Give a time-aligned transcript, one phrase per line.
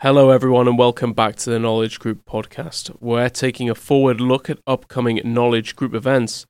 [0.00, 2.96] Hello, everyone, and welcome back to the Knowledge Group podcast.
[3.00, 6.46] We're taking a forward look at upcoming Knowledge Group events,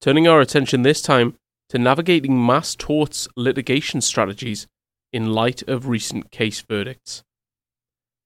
[0.00, 1.34] turning our attention this time
[1.70, 4.68] to navigating mass torts litigation strategies
[5.12, 7.24] in light of recent case verdicts.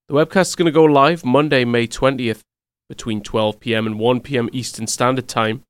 [0.09, 2.43] The webcast is going to go live Monday, May 20th,
[2.87, 5.63] between 12 pm and 1 pm Eastern Standard Time.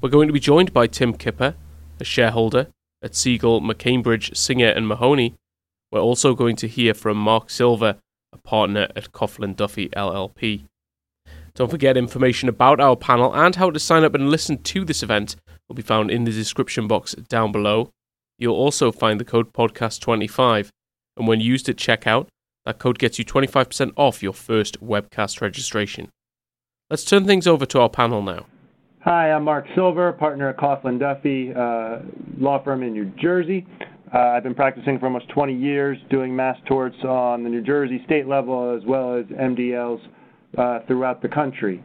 [0.00, 1.56] We're going to be joined by Tim Kipper,
[2.00, 2.68] a shareholder
[3.02, 5.34] at Segal, McCambridge, Singer, and Mahoney.
[5.92, 7.96] We're also going to hear from Mark Silver
[8.32, 10.64] a partner at Coughlin Duffy LLP.
[11.54, 15.02] Don't forget information about our panel and how to sign up and listen to this
[15.02, 15.36] event
[15.68, 17.90] will be found in the description box down below.
[18.38, 20.70] You'll also find the code podcast25,
[21.16, 22.28] and when used at checkout,
[22.64, 26.08] that code gets you 25% off your first webcast registration.
[26.88, 28.46] Let's turn things over to our panel now.
[29.00, 32.00] Hi, I'm Mark Silver, partner at Coughlin Duffy, uh,
[32.38, 33.66] law firm in New Jersey.
[34.12, 38.02] Uh, I've been practicing for almost 20 years, doing mass torts on the New Jersey
[38.06, 40.00] state level as well as MDLs
[40.58, 41.82] uh, throughout the country.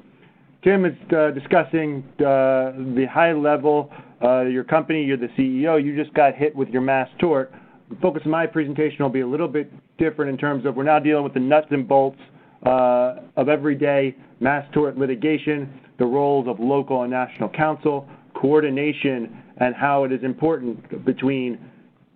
[0.63, 3.91] Tim is uh, discussing uh, the high level.
[4.23, 7.53] Uh, your company, you're the CEO, you just got hit with your mass tort.
[7.91, 10.83] The focus of my presentation will be a little bit different in terms of we're
[10.83, 12.17] now dealing with the nuts and bolts
[12.65, 19.75] uh, of everyday mass tort litigation, the roles of local and national counsel, coordination, and
[19.75, 21.59] how it is important between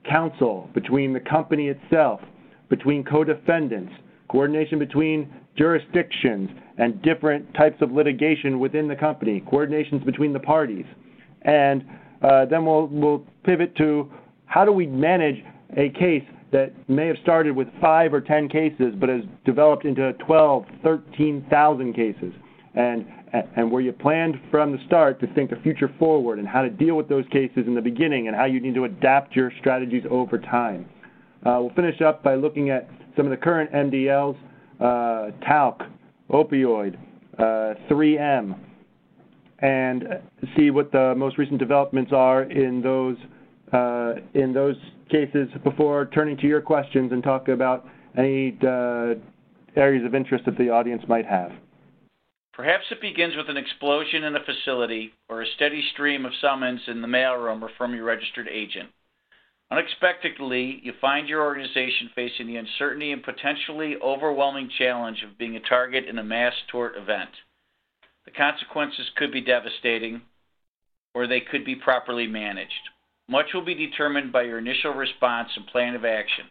[0.09, 2.21] counsel, between the company itself,
[2.69, 3.93] between co-defendants,
[4.29, 10.85] coordination between jurisdictions and different types of litigation within the company, coordinations between the parties.
[11.41, 11.83] And
[12.21, 14.11] uh, then we'll, we'll pivot to
[14.45, 15.43] how do we manage
[15.77, 20.13] a case that may have started with five or 10 cases but has developed into
[20.13, 22.33] 12, 13,000 cases.
[22.75, 23.05] And
[23.55, 26.69] and where you planned from the start to think the future forward and how to
[26.69, 30.03] deal with those cases in the beginning and how you need to adapt your strategies
[30.09, 30.87] over time.
[31.45, 34.35] Uh, we'll finish up by looking at some of the current MDLs,
[34.79, 35.83] uh, talc,
[36.29, 36.97] opioid,
[37.37, 38.57] uh, 3M,
[39.59, 40.07] and
[40.57, 43.17] see what the most recent developments are in those
[43.73, 44.75] uh, in those
[45.09, 47.85] cases before turning to your questions and talk about
[48.17, 49.13] any uh,
[49.75, 51.51] areas of interest that the audience might have.
[52.59, 56.81] Perhaps it begins with an explosion in a facility or a steady stream of summons
[56.87, 58.89] in the mailroom or from your registered agent.
[59.71, 65.61] Unexpectedly, you find your organization facing the uncertainty and potentially overwhelming challenge of being a
[65.61, 67.29] target in a mass tort event.
[68.25, 70.21] The consequences could be devastating,
[71.13, 72.89] or they could be properly managed.
[73.29, 76.43] Much will be determined by your initial response and plan of action.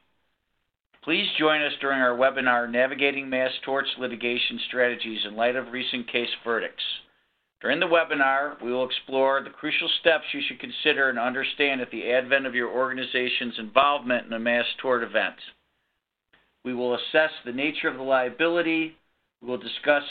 [1.08, 6.06] Please join us during our webinar, Navigating Mass Torts Litigation Strategies in Light of Recent
[6.12, 6.82] Case Verdicts.
[7.62, 11.90] During the webinar, we will explore the crucial steps you should consider and understand at
[11.90, 15.36] the advent of your organization's involvement in a mass tort event.
[16.62, 18.94] We will assess the nature of the liability.
[19.40, 20.04] We will discuss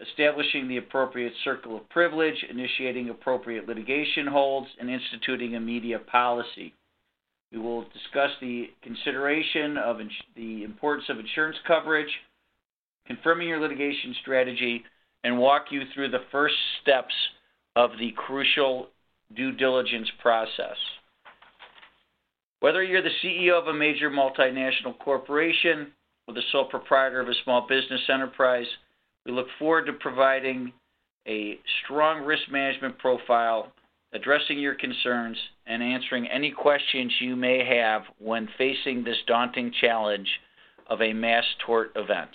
[0.00, 6.74] establishing the appropriate circle of privilege, initiating appropriate litigation holds, and instituting a media policy.
[7.52, 12.10] We will discuss the consideration of ins- the importance of insurance coverage,
[13.06, 14.84] confirming your litigation strategy,
[15.22, 17.14] and walk you through the first steps
[17.76, 18.88] of the crucial
[19.34, 20.76] due diligence process.
[22.60, 25.92] Whether you're the CEO of a major multinational corporation
[26.26, 28.66] or the sole proprietor of a small business enterprise,
[29.26, 30.72] we look forward to providing
[31.26, 33.72] a strong risk management profile
[34.12, 35.36] addressing your concerns,
[35.66, 40.28] and answering any questions you may have when facing this daunting challenge
[40.88, 42.30] of a mass tort event.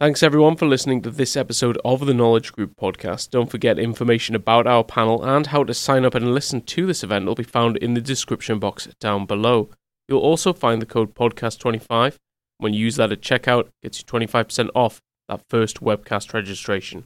[0.00, 3.30] Thanks everyone for listening to this episode of the Knowledge Group podcast.
[3.30, 7.02] Don't forget information about our panel and how to sign up and listen to this
[7.02, 9.68] event will be found in the description box down below.
[10.08, 12.16] You'll also find the code podcast25.
[12.58, 17.04] When you use that at checkout, gets you 25% off that first webcast registration.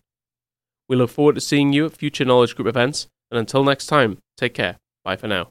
[0.88, 4.18] We look forward to seeing you at future Knowledge Group events and until next time,
[4.36, 4.78] take care.
[5.04, 5.48] Bye for now.